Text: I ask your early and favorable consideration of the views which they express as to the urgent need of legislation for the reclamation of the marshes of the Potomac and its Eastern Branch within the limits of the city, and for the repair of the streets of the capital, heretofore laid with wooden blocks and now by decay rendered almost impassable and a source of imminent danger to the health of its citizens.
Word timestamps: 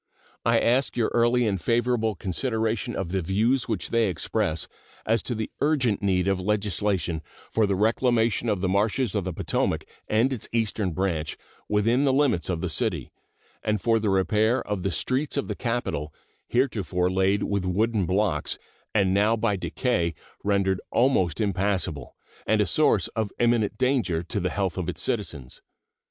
I 0.43 0.59
ask 0.59 0.97
your 0.97 1.09
early 1.13 1.45
and 1.45 1.61
favorable 1.61 2.15
consideration 2.15 2.95
of 2.95 3.09
the 3.09 3.21
views 3.21 3.67
which 3.67 3.89
they 3.91 4.07
express 4.09 4.67
as 5.05 5.21
to 5.21 5.35
the 5.35 5.51
urgent 5.61 6.01
need 6.01 6.27
of 6.27 6.39
legislation 6.39 7.21
for 7.51 7.67
the 7.67 7.75
reclamation 7.75 8.49
of 8.49 8.61
the 8.61 8.67
marshes 8.67 9.13
of 9.13 9.25
the 9.25 9.31
Potomac 9.31 9.85
and 10.07 10.33
its 10.33 10.49
Eastern 10.51 10.89
Branch 10.93 11.37
within 11.69 12.03
the 12.03 12.13
limits 12.13 12.49
of 12.49 12.61
the 12.61 12.67
city, 12.69 13.11
and 13.61 13.79
for 13.79 13.99
the 13.99 14.09
repair 14.09 14.67
of 14.67 14.81
the 14.81 14.89
streets 14.89 15.37
of 15.37 15.47
the 15.47 15.53
capital, 15.55 16.11
heretofore 16.47 17.11
laid 17.11 17.43
with 17.43 17.63
wooden 17.63 18.07
blocks 18.07 18.57
and 18.95 19.13
now 19.13 19.35
by 19.35 19.55
decay 19.55 20.15
rendered 20.43 20.81
almost 20.89 21.39
impassable 21.39 22.15
and 22.47 22.59
a 22.59 22.65
source 22.65 23.07
of 23.09 23.31
imminent 23.39 23.77
danger 23.77 24.23
to 24.23 24.39
the 24.39 24.49
health 24.49 24.79
of 24.79 24.89
its 24.89 25.03
citizens. 25.03 25.61